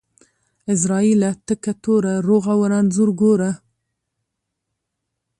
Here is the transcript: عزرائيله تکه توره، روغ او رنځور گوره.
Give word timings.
عزرائيله 0.71 1.31
تکه 1.47 1.73
توره، 1.83 2.13
روغ 2.27 2.43
او 2.53 2.61
رنځور 2.71 3.09
گوره. 3.21 3.51